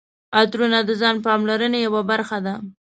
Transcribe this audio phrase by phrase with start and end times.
[0.37, 2.53] عطرونه د ځان پاملرنې یوه برخه ده.